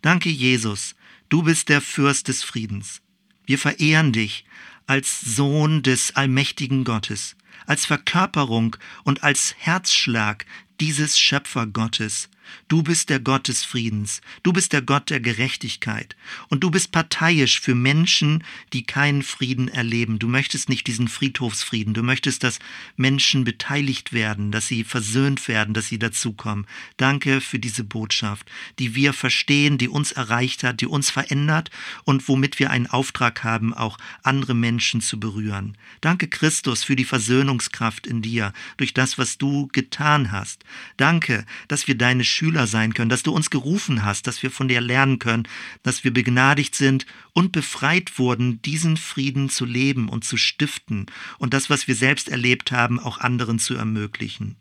[0.00, 0.94] Danke, Jesus,
[1.28, 3.02] du bist der Fürst des Friedens.
[3.44, 4.46] Wir verehren dich
[4.86, 7.36] als Sohn des allmächtigen Gottes
[7.66, 10.46] als Verkörperung und als Herzschlag
[10.80, 12.28] dieses Schöpfergottes.
[12.68, 16.16] Du bist der Gott des Friedens, du bist der Gott der Gerechtigkeit
[16.48, 20.18] und du bist parteiisch für Menschen, die keinen Frieden erleben.
[20.18, 22.58] Du möchtest nicht diesen Friedhofsfrieden, du möchtest, dass
[22.96, 26.66] Menschen beteiligt werden, dass sie versöhnt werden, dass sie dazukommen.
[26.96, 31.70] Danke für diese Botschaft, die wir verstehen, die uns erreicht hat, die uns verändert
[32.04, 35.76] und womit wir einen Auftrag haben, auch andere Menschen zu berühren.
[36.00, 40.64] Danke Christus für die Versöhnungskraft in dir, durch das, was du getan hast.
[40.96, 44.68] Danke, dass wir deine Schüler sein können, dass du uns gerufen hast, dass wir von
[44.68, 45.46] dir lernen können,
[45.82, 51.06] dass wir begnadigt sind und befreit wurden, diesen Frieden zu leben und zu stiften
[51.38, 54.56] und das, was wir selbst erlebt haben, auch anderen zu ermöglichen.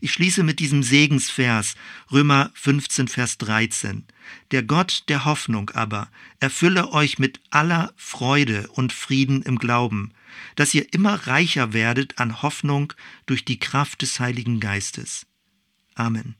[0.00, 1.74] Ich schließe mit diesem Segensvers,
[2.10, 4.04] Römer 15, Vers 13.
[4.50, 6.08] Der Gott der Hoffnung aber
[6.40, 10.12] erfülle euch mit aller Freude und Frieden im Glauben,
[10.56, 12.92] dass ihr immer reicher werdet an Hoffnung
[13.26, 15.26] durch die Kraft des Heiligen Geistes.
[15.94, 16.34] Amen.